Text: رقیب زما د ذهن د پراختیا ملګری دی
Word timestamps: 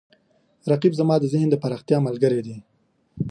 رقیب 0.71 0.93
زما 0.99 1.15
د 1.19 1.25
ذهن 1.33 1.47
د 1.51 1.55
پراختیا 1.63 1.97
ملګری 2.07 2.41
دی 2.45 2.55